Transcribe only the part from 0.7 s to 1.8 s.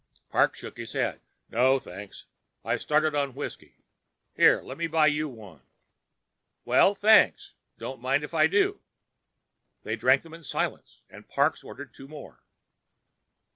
his head. "No,